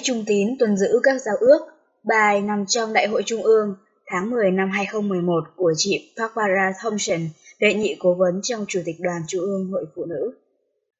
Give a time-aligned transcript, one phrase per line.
[0.00, 1.58] Hãy trung tín tuân giữ các giao ước,
[2.04, 3.74] bài nằm trong Đại hội Trung ương
[4.06, 7.20] tháng 10 năm 2011 của chị Barbara Thompson,
[7.58, 10.32] đệ nhị cố vấn trong Chủ tịch Đoàn Trung ương Hội Phụ nữ.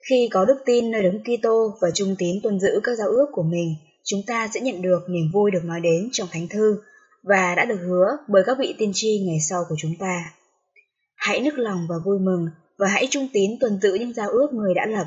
[0.08, 3.26] Khi có đức tin nơi đấng Kitô và trung tín tuân giữ các giao ước
[3.32, 6.80] của mình, chúng ta sẽ nhận được niềm vui được nói đến trong Thánh Thư
[7.22, 10.32] và đã được hứa bởi các vị tiên tri ngày sau của chúng ta.
[11.16, 12.46] Hãy nức lòng và vui mừng
[12.78, 15.06] và hãy trung tín tuân giữ những giao ước người đã lập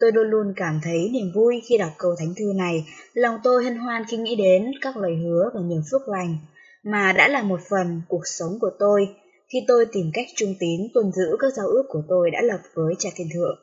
[0.00, 3.64] Tôi luôn luôn cảm thấy niềm vui khi đọc câu thánh thư này, lòng tôi
[3.64, 6.36] hân hoan khi nghĩ đến các lời hứa và niềm phước lành,
[6.84, 9.08] mà đã là một phần cuộc sống của tôi
[9.52, 12.60] khi tôi tìm cách trung tín tuân giữ các giao ước của tôi đã lập
[12.74, 13.58] với cha thiên thượng.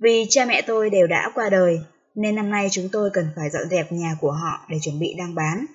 [0.00, 1.80] Vì cha mẹ tôi đều đã qua đời,
[2.14, 5.14] nên năm nay chúng tôi cần phải dọn dẹp nhà của họ để chuẩn bị
[5.18, 5.66] đăng bán.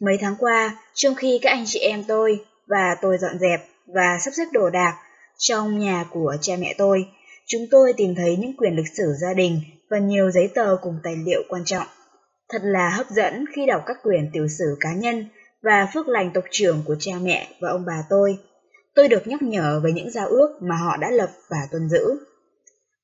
[0.00, 3.60] Mấy tháng qua, trong khi các anh chị em tôi và tôi dọn dẹp
[3.94, 4.94] và sắp xếp đồ đạc
[5.38, 7.04] trong nhà của cha mẹ tôi,
[7.46, 10.98] chúng tôi tìm thấy những quyển lịch sử gia đình và nhiều giấy tờ cùng
[11.02, 11.86] tài liệu quan trọng.
[12.48, 15.28] Thật là hấp dẫn khi đọc các quyển tiểu sử cá nhân
[15.62, 18.38] và phước lành tộc trưởng của cha mẹ và ông bà tôi.
[18.94, 22.04] Tôi được nhắc nhở về những giao ước mà họ đã lập và tuân giữ.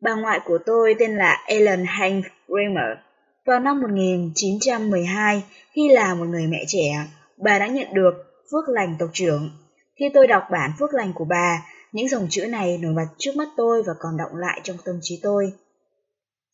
[0.01, 2.99] Bà ngoại của tôi tên là Ellen Hank Kramer.
[3.47, 8.13] Vào năm 1912, khi là một người mẹ trẻ, bà đã nhận được
[8.53, 9.51] phước lành tộc trưởng.
[9.99, 13.37] Khi tôi đọc bản phước lành của bà, những dòng chữ này nổi bật trước
[13.37, 15.53] mắt tôi và còn động lại trong tâm trí tôi.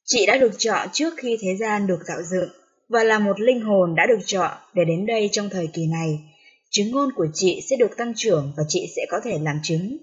[0.05, 2.49] Chị đã được chọn trước khi thế gian được tạo dựng
[2.89, 6.19] và là một linh hồn đã được chọn để đến đây trong thời kỳ này.
[6.71, 9.97] Chứng ngôn của chị sẽ được tăng trưởng và chị sẽ có thể làm chứng.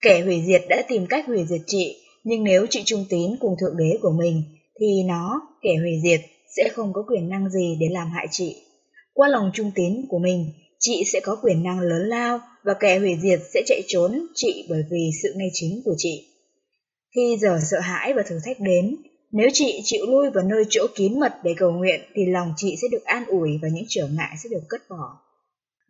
[0.00, 3.54] Kẻ hủy diệt đã tìm cách hủy diệt chị, nhưng nếu chị trung tín cùng
[3.60, 4.42] Thượng Đế của mình,
[4.80, 6.20] thì nó, kẻ hủy diệt,
[6.56, 8.56] sẽ không có quyền năng gì để làm hại chị.
[9.12, 10.50] Qua lòng trung tín của mình,
[10.86, 14.66] chị sẽ có quyền năng lớn lao và kẻ hủy diệt sẽ chạy trốn chị
[14.68, 16.28] bởi vì sự ngay chính của chị.
[17.14, 18.96] Khi giờ sợ hãi và thử thách đến,
[19.32, 22.76] nếu chị chịu lui vào nơi chỗ kín mật để cầu nguyện thì lòng chị
[22.82, 25.18] sẽ được an ủi và những trở ngại sẽ được cất bỏ.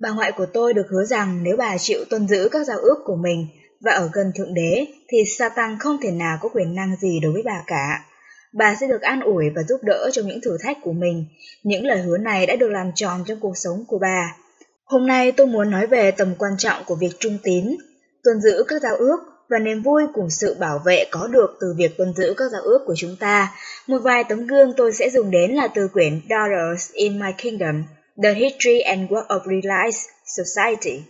[0.01, 2.99] Bà ngoại của tôi được hứa rằng nếu bà chịu tuân giữ các giao ước
[3.05, 3.47] của mình
[3.81, 7.33] và ở gần Thượng Đế thì Satan không thể nào có quyền năng gì đối
[7.33, 8.05] với bà cả.
[8.53, 11.25] Bà sẽ được an ủi và giúp đỡ trong những thử thách của mình.
[11.63, 14.37] Những lời hứa này đã được làm tròn trong cuộc sống của bà
[14.85, 17.77] Hôm nay tôi muốn nói về tầm quan trọng của việc trung tín,
[18.25, 19.17] tuân giữ các giao ước
[19.49, 22.63] và niềm vui cùng sự bảo vệ có được từ việc tuân giữ các giao
[22.63, 23.53] ước của chúng ta.
[23.87, 27.85] Một vài tấm gương tôi sẽ dùng đến là từ quyển Daughters in My Kingdom,
[28.23, 31.03] The History and Work of Realized Society.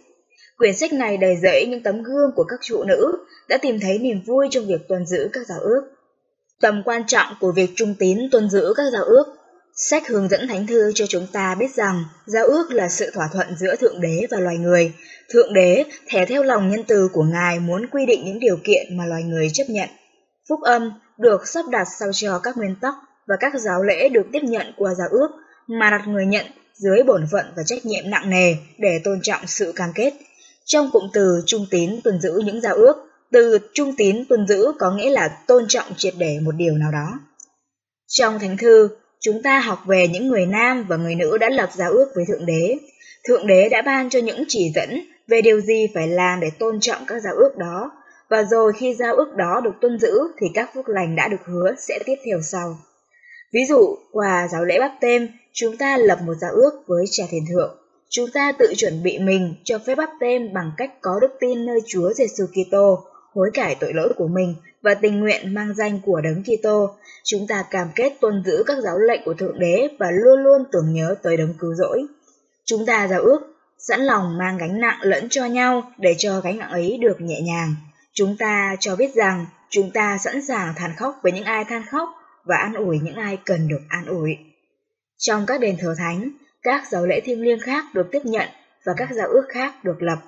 [0.56, 3.12] Quyển sách này đầy rẫy những tấm gương của các phụ nữ
[3.48, 5.82] đã tìm thấy niềm vui trong việc tuân giữ các giao ước.
[6.60, 9.24] Tầm quan trọng của việc trung tín tuân giữ các giao ước
[9.76, 13.28] Sách hướng dẫn thánh thư cho chúng ta biết rằng giao ước là sự thỏa
[13.32, 14.92] thuận giữa Thượng Đế và loài người.
[15.28, 18.96] Thượng Đế, thể theo lòng nhân từ của Ngài muốn quy định những điều kiện
[18.96, 19.88] mà loài người chấp nhận.
[20.48, 22.94] Phúc âm được sắp đặt sao cho các nguyên tắc
[23.26, 25.28] và các giáo lễ được tiếp nhận qua giao ước
[25.66, 29.46] mà đặt người nhận dưới bổn phận và trách nhiệm nặng nề để tôn trọng
[29.46, 30.12] sự cam kết.
[30.64, 32.96] Trong cụm từ trung tín tuân giữ những giao ước,
[33.32, 36.92] từ trung tín tuân giữ có nghĩa là tôn trọng triệt để một điều nào
[36.92, 37.20] đó.
[38.08, 38.88] Trong thánh thư,
[39.24, 42.24] Chúng ta học về những người nam và người nữ đã lập giao ước với
[42.28, 42.76] Thượng Đế.
[43.28, 46.80] Thượng Đế đã ban cho những chỉ dẫn về điều gì phải làm để tôn
[46.80, 47.90] trọng các giao ước đó,
[48.28, 51.44] và rồi khi giao ước đó được tuân giữ thì các phước lành đã được
[51.44, 52.78] hứa sẽ tiếp theo sau.
[53.52, 57.24] Ví dụ, qua giáo lễ bắp tên, chúng ta lập một giao ước với cha
[57.30, 57.76] thiền thượng.
[58.08, 61.66] Chúng ta tự chuẩn bị mình cho phép bắp tên bằng cách có đức tin
[61.66, 64.54] nơi Chúa Giêsu Kitô, hối cải tội lỗi của mình
[64.84, 66.90] và tình nguyện mang danh của Đấng Kitô,
[67.24, 70.64] chúng ta cam kết tuân giữ các giáo lệnh của Thượng Đế và luôn luôn
[70.72, 72.06] tưởng nhớ tới Đấng cứu rỗi.
[72.64, 73.40] Chúng ta giao ước,
[73.78, 77.40] sẵn lòng mang gánh nặng lẫn cho nhau để cho gánh nặng ấy được nhẹ
[77.40, 77.74] nhàng.
[78.12, 81.82] Chúng ta cho biết rằng chúng ta sẵn sàng than khóc với những ai than
[81.90, 82.08] khóc
[82.44, 84.36] và an ủi những ai cần được an ủi.
[85.18, 86.30] Trong các đền thờ thánh,
[86.62, 88.48] các giáo lễ thiêng liêng khác được tiếp nhận
[88.86, 90.18] và các giao ước khác được lập.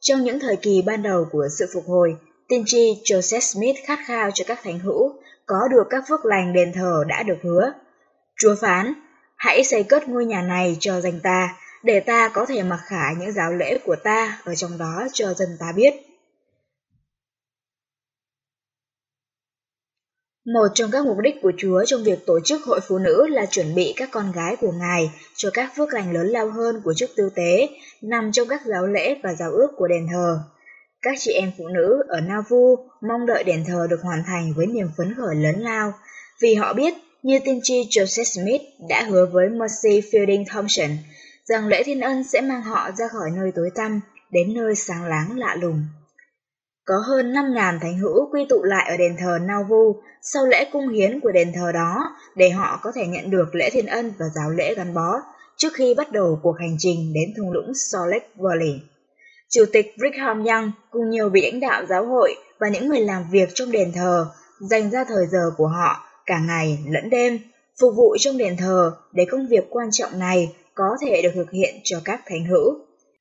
[0.00, 2.16] Trong những thời kỳ ban đầu của sự phục hồi,
[2.48, 5.12] Tiên tri Joseph Smith khát khao cho các thánh hữu
[5.46, 7.72] có được các phước lành đền thờ đã được hứa.
[8.36, 8.94] Chúa phán,
[9.36, 13.14] hãy xây cất ngôi nhà này cho danh ta, để ta có thể mặc khải
[13.14, 15.94] những giáo lễ của ta ở trong đó cho dân ta biết.
[20.44, 23.46] Một trong các mục đích của Chúa trong việc tổ chức hội phụ nữ là
[23.46, 26.94] chuẩn bị các con gái của Ngài cho các phước lành lớn lao hơn của
[26.94, 27.68] chức tư tế
[28.02, 30.38] nằm trong các giáo lễ và giáo ước của đền thờ.
[31.04, 34.66] Các chị em phụ nữ ở Nauvoo mong đợi đền thờ được hoàn thành với
[34.66, 35.92] niềm phấn khởi lớn lao
[36.42, 40.90] vì họ biết, như tiên tri Joseph Smith đã hứa với Mercy Fielding Thompson,
[41.44, 45.04] rằng lễ thiên ân sẽ mang họ ra khỏi nơi tối tăm, đến nơi sáng
[45.04, 45.82] láng lạ lùng.
[46.84, 50.88] Có hơn 5.000 thánh hữu quy tụ lại ở đền thờ Nauvoo sau lễ cung
[50.88, 54.26] hiến của đền thờ đó để họ có thể nhận được lễ thiên ân và
[54.34, 55.20] giáo lễ gắn bó
[55.56, 58.80] trước khi bắt đầu cuộc hành trình đến thung lũng Salt Lake Valley.
[59.54, 63.24] Chủ tịch Brigham Young cùng nhiều vị lãnh đạo giáo hội và những người làm
[63.30, 64.26] việc trong đền thờ
[64.60, 67.38] dành ra thời giờ của họ cả ngày lẫn đêm
[67.80, 71.50] phục vụ trong đền thờ để công việc quan trọng này có thể được thực
[71.50, 72.74] hiện cho các thánh hữu.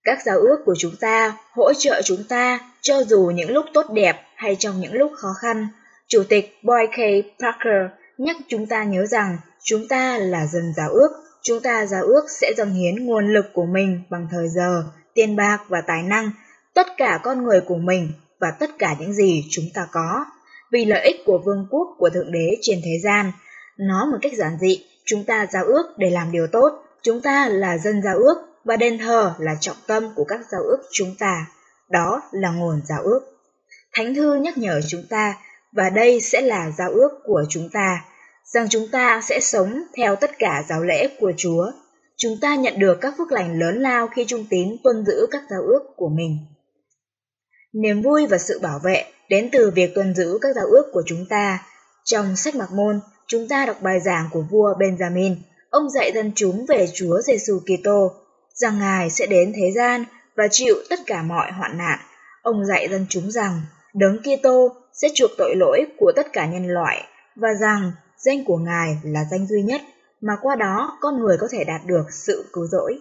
[0.03, 3.85] Các giáo ước của chúng ta hỗ trợ chúng ta cho dù những lúc tốt
[3.93, 5.67] đẹp hay trong những lúc khó khăn.
[6.07, 6.97] Chủ tịch Boy K.
[7.39, 11.09] Parker nhắc chúng ta nhớ rằng chúng ta là dân giáo ước.
[11.41, 14.83] Chúng ta giáo ước sẽ dâng hiến nguồn lực của mình bằng thời giờ,
[15.13, 16.31] tiền bạc và tài năng,
[16.73, 20.25] tất cả con người của mình và tất cả những gì chúng ta có.
[20.71, 23.31] Vì lợi ích của vương quốc của Thượng Đế trên thế gian,
[23.77, 26.69] nó một cách giản dị, chúng ta giao ước để làm điều tốt.
[27.01, 30.61] Chúng ta là dân giao ước và đền thờ là trọng tâm của các giao
[30.61, 31.45] ước chúng ta.
[31.89, 33.19] Đó là nguồn giao ước.
[33.93, 35.35] Thánh thư nhắc nhở chúng ta
[35.71, 38.05] và đây sẽ là giao ước của chúng ta,
[38.43, 41.71] rằng chúng ta sẽ sống theo tất cả giáo lễ của Chúa.
[42.23, 45.41] Chúng ta nhận được các phước lành lớn lao khi trung tín tuân giữ các
[45.49, 46.37] giao ước của mình.
[47.73, 51.03] Niềm vui và sự bảo vệ đến từ việc tuân giữ các giao ước của
[51.05, 51.65] chúng ta.
[52.03, 55.35] Trong sách Mặc Môn, chúng ta đọc bài giảng của vua Benjamin.
[55.69, 58.11] Ông dạy dân chúng về Chúa Giêsu Kitô,
[58.53, 60.03] rằng Ngài sẽ đến thế gian
[60.35, 61.99] và chịu tất cả mọi hoạn nạn.
[62.41, 63.61] Ông dạy dân chúng rằng
[63.93, 67.03] Đấng Kitô sẽ chuộc tội lỗi của tất cả nhân loại
[67.35, 69.81] và rằng danh của Ngài là danh duy nhất
[70.27, 72.99] mà qua đó con người có thể đạt được sự cứu rỗi.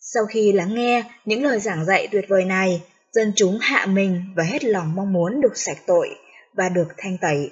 [0.00, 2.82] Sau khi lắng nghe những lời giảng dạy tuyệt vời này,
[3.12, 6.08] dân chúng hạ mình và hết lòng mong muốn được sạch tội
[6.54, 7.50] và được thanh tẩy.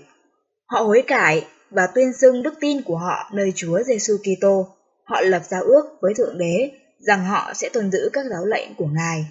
[0.67, 4.69] Họ hối cải và tuyên xưng đức tin của họ nơi Chúa Giêsu Kitô.
[5.05, 8.75] Họ lập giao ước với Thượng Đế rằng họ sẽ tuân giữ các giáo lệnh
[8.75, 9.27] của Ngài.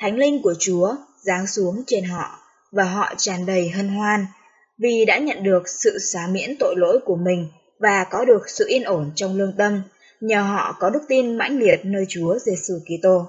[0.00, 2.38] Thánh linh của Chúa giáng xuống trên họ
[2.72, 4.26] và họ tràn đầy hân hoan
[4.78, 8.64] vì đã nhận được sự xá miễn tội lỗi của mình và có được sự
[8.68, 9.82] yên ổn trong lương tâm,
[10.20, 13.26] nhờ họ có đức tin mãnh liệt nơi Chúa Giêsu Kitô.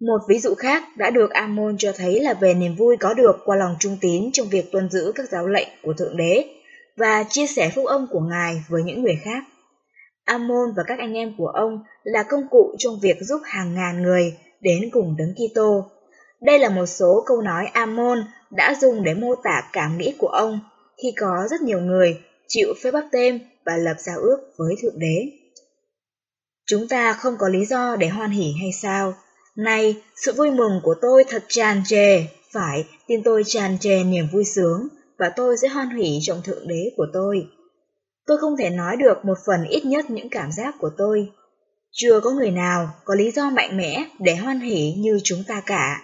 [0.00, 3.36] Một ví dụ khác đã được Amon cho thấy là về niềm vui có được
[3.44, 6.44] qua lòng trung tín trong việc tuân giữ các giáo lệnh của Thượng Đế
[6.96, 9.44] và chia sẻ phúc âm của Ngài với những người khác.
[10.24, 14.02] Amon và các anh em của ông là công cụ trong việc giúp hàng ngàn
[14.02, 15.84] người đến cùng đấng Kitô.
[16.40, 20.28] Đây là một số câu nói Amon đã dùng để mô tả cảm nghĩ của
[20.28, 20.60] ông
[21.02, 24.98] khi có rất nhiều người chịu phép bắp tên và lập giao ước với Thượng
[24.98, 25.32] Đế.
[26.66, 29.14] Chúng ta không có lý do để hoan hỉ hay sao?
[29.56, 34.28] Nay, sự vui mừng của tôi thật tràn trề, phải, tin tôi tràn trề niềm
[34.32, 37.46] vui sướng, và tôi sẽ hoan hỉ trong Thượng Đế của tôi.
[38.26, 41.32] Tôi không thể nói được một phần ít nhất những cảm giác của tôi.
[41.92, 45.62] Chưa có người nào có lý do mạnh mẽ để hoan hỉ như chúng ta
[45.66, 46.02] cả.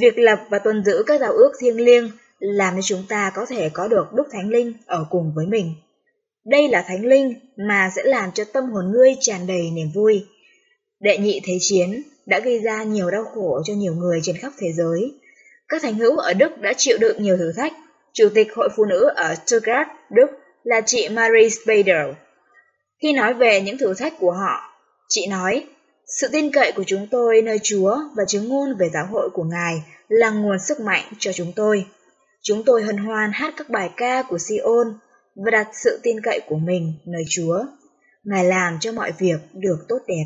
[0.00, 3.46] Việc lập và tuân giữ các giao ước thiêng liêng làm cho chúng ta có
[3.46, 5.74] thể có được Đức Thánh Linh ở cùng với mình.
[6.44, 10.26] Đây là Thánh Linh mà sẽ làm cho tâm hồn ngươi tràn đầy niềm vui.
[11.00, 14.52] Đệ nhị Thế Chiến đã gây ra nhiều đau khổ cho nhiều người trên khắp
[14.58, 15.14] thế giới.
[15.68, 17.72] Các thánh hữu ở Đức đã chịu đựng nhiều thử thách.
[18.12, 20.26] Chủ tịch Hội Phụ nữ ở Stuttgart, Đức
[20.62, 22.14] là chị Marie Spader.
[23.02, 24.60] Khi nói về những thử thách của họ,
[25.08, 25.66] chị nói,
[26.20, 29.44] sự tin cậy của chúng tôi nơi Chúa và chứng ngôn về giáo hội của
[29.44, 31.86] Ngài là nguồn sức mạnh cho chúng tôi.
[32.42, 34.98] Chúng tôi hân hoan hát các bài ca của Sion
[35.44, 37.58] và đặt sự tin cậy của mình nơi Chúa.
[38.24, 40.24] Ngài làm cho mọi việc được tốt đẹp.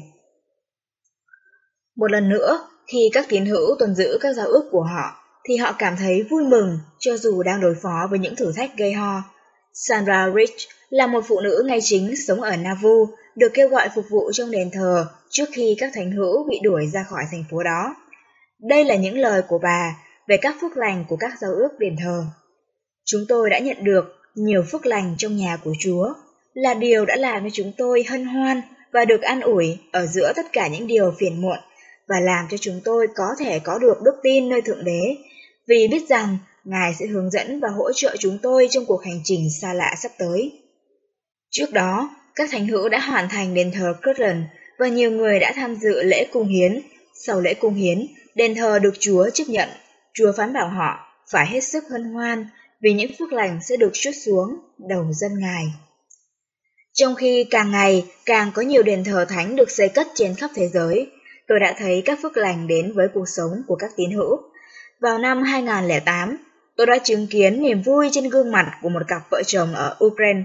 [1.96, 5.56] Một lần nữa, khi các tín hữu tuân giữ các giao ước của họ, thì
[5.56, 8.92] họ cảm thấy vui mừng cho dù đang đối phó với những thử thách gây
[8.92, 9.22] ho.
[9.74, 10.56] Sandra Rich
[10.90, 14.50] là một phụ nữ ngay chính sống ở Nauvoo, được kêu gọi phục vụ trong
[14.50, 17.94] đền thờ trước khi các thánh hữu bị đuổi ra khỏi thành phố đó.
[18.68, 19.96] Đây là những lời của bà
[20.28, 22.24] về các phước lành của các giao ước đền thờ.
[23.04, 26.14] Chúng tôi đã nhận được nhiều phước lành trong nhà của Chúa,
[26.54, 28.62] là điều đã làm cho chúng tôi hân hoan
[28.92, 31.58] và được an ủi ở giữa tất cả những điều phiền muộn
[32.08, 35.16] và làm cho chúng tôi có thể có được đức tin nơi Thượng Đế,
[35.66, 39.20] vì biết rằng Ngài sẽ hướng dẫn và hỗ trợ chúng tôi trong cuộc hành
[39.24, 40.52] trình xa lạ sắp tới.
[41.50, 44.42] Trước đó, các thánh hữu đã hoàn thành đền thờ Kirtland
[44.78, 46.80] và nhiều người đã tham dự lễ cung hiến.
[47.26, 49.68] Sau lễ cung hiến, đền thờ được Chúa chấp nhận.
[50.14, 50.98] Chúa phán bảo họ
[51.30, 52.46] phải hết sức hân hoan
[52.80, 55.64] vì những phước lành sẽ được chút xuống đầu dân Ngài.
[56.92, 60.50] Trong khi càng ngày càng có nhiều đền thờ thánh được xây cất trên khắp
[60.54, 61.10] thế giới,
[61.48, 64.38] tôi đã thấy các phước lành đến với cuộc sống của các tín hữu.
[65.00, 66.36] Vào năm 2008,
[66.76, 69.96] tôi đã chứng kiến niềm vui trên gương mặt của một cặp vợ chồng ở
[70.04, 70.42] Ukraine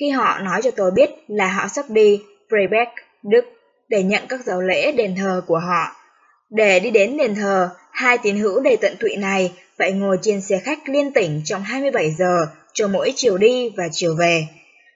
[0.00, 2.86] khi họ nói cho tôi biết là họ sắp đi Freiberg,
[3.22, 3.44] Đức
[3.88, 5.96] để nhận các dấu lễ đền thờ của họ.
[6.50, 10.40] Để đi đến đền thờ, hai tín hữu đầy tận tụy này phải ngồi trên
[10.40, 14.46] xe khách liên tỉnh trong 27 giờ cho mỗi chiều đi và chiều về.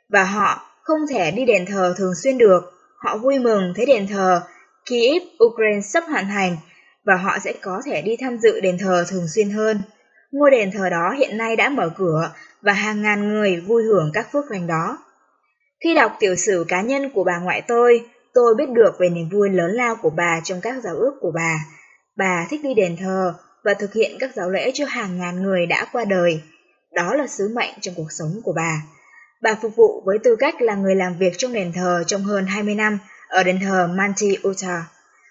[0.09, 2.61] Và họ không thể đi đền thờ thường xuyên được.
[2.99, 4.43] Họ vui mừng thấy đền thờ
[4.87, 6.57] Kiev, Ukraine sắp hoàn thành
[7.05, 9.83] và họ sẽ có thể đi tham dự đền thờ thường xuyên hơn.
[10.33, 12.31] Ngôi đền thờ đó hiện nay đã mở cửa
[12.61, 14.99] và hàng ngàn người vui hưởng các phước lành đó.
[15.85, 19.29] Khi đọc tiểu sử cá nhân của bà ngoại tôi, tôi biết được về niềm
[19.29, 21.55] vui lớn lao của bà trong các giáo ước của bà.
[22.17, 25.67] Bà thích đi đền thờ và thực hiện các giáo lễ cho hàng ngàn người
[25.67, 26.41] đã qua đời.
[26.93, 28.83] Đó là sứ mệnh trong cuộc sống của bà.
[29.43, 32.47] Bà phục vụ với tư cách là người làm việc trong đền thờ trong hơn
[32.47, 34.83] 20 năm ở đền thờ Manti Utah.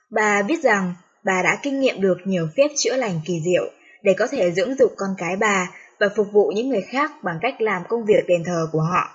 [0.09, 3.71] Bà biết rằng bà đã kinh nghiệm được nhiều phép chữa lành kỳ diệu
[4.03, 5.69] để có thể dưỡng dục con cái bà
[5.99, 9.09] và phục vụ những người khác bằng cách làm công việc đền thờ của họ.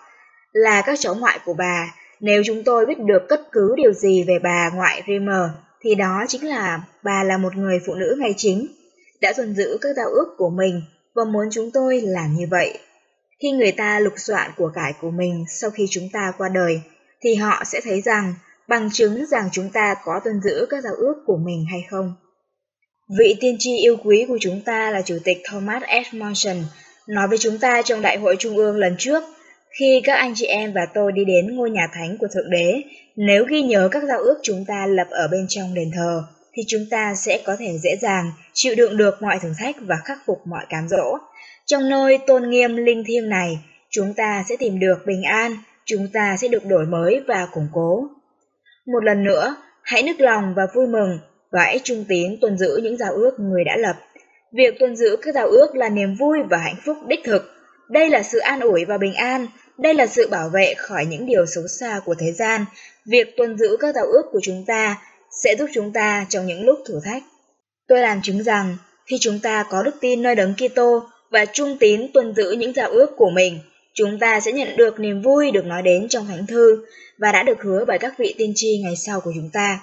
[0.52, 4.24] Là các cháu ngoại của bà, nếu chúng tôi biết được bất cứ điều gì
[4.28, 5.50] về bà ngoại Rimmer,
[5.86, 8.66] thì đó chính là bà là một người phụ nữ ngay chính,
[9.20, 10.82] đã tuân giữ các giao ước của mình
[11.14, 12.78] và muốn chúng tôi làm như vậy.
[13.42, 16.80] Khi người ta lục soạn của cải của mình sau khi chúng ta qua đời,
[17.20, 18.34] thì họ sẽ thấy rằng
[18.68, 22.14] bằng chứng rằng chúng ta có tuân giữ các giao ước của mình hay không.
[23.18, 26.56] Vị tiên tri yêu quý của chúng ta là Chủ tịch Thomas Edmondson
[27.06, 29.24] nói với chúng ta trong Đại hội Trung ương lần trước,
[29.78, 32.82] khi các anh chị em và tôi đi đến ngôi nhà thánh của Thượng Đế,
[33.16, 36.62] nếu ghi nhớ các giao ước chúng ta lập ở bên trong đền thờ, thì
[36.68, 40.18] chúng ta sẽ có thể dễ dàng chịu đựng được mọi thử thách và khắc
[40.26, 41.18] phục mọi cám dỗ.
[41.66, 43.58] Trong nơi tôn nghiêm linh thiêng này,
[43.90, 47.68] chúng ta sẽ tìm được bình an, chúng ta sẽ được đổi mới và củng
[47.72, 48.08] cố.
[48.86, 51.18] Một lần nữa, hãy nức lòng và vui mừng
[51.50, 53.96] và hãy trung tín tuân giữ những giao ước người đã lập.
[54.52, 57.52] Việc tuân giữ các giao ước là niềm vui và hạnh phúc đích thực.
[57.88, 59.46] Đây là sự an ủi và bình an,
[59.78, 62.64] đây là sự bảo vệ khỏi những điều xấu xa của thế gian.
[63.04, 65.02] Việc tuân giữ các giao ước của chúng ta
[65.42, 67.22] sẽ giúp chúng ta trong những lúc thử thách.
[67.88, 71.76] Tôi làm chứng rằng, khi chúng ta có đức tin nơi đấng Kitô và trung
[71.80, 73.58] tín tuân giữ những giao ước của mình,
[73.94, 76.84] chúng ta sẽ nhận được niềm vui được nói đến trong Thánh Thư
[77.18, 79.80] và đã được hứa bởi các vị tiên tri ngày sau của chúng ta.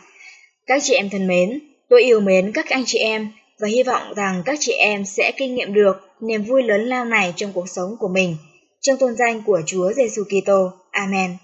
[0.65, 1.59] Các chị em thân mến,
[1.89, 5.31] tôi yêu mến các anh chị em và hy vọng rằng các chị em sẽ
[5.37, 8.35] kinh nghiệm được niềm vui lớn lao này trong cuộc sống của mình.
[8.83, 10.71] Trong tôn danh của Chúa Giêsu Kitô.
[10.91, 11.37] Amen.